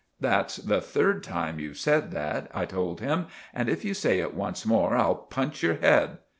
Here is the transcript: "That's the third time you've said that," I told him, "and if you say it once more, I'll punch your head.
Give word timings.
"That's 0.19 0.55
the 0.55 0.81
third 0.81 1.21
time 1.21 1.59
you've 1.59 1.77
said 1.77 2.09
that," 2.09 2.49
I 2.55 2.65
told 2.65 3.01
him, 3.01 3.27
"and 3.53 3.69
if 3.69 3.85
you 3.85 3.93
say 3.93 4.17
it 4.17 4.33
once 4.33 4.65
more, 4.65 4.95
I'll 4.95 5.13
punch 5.13 5.61
your 5.61 5.75
head. 5.75 6.17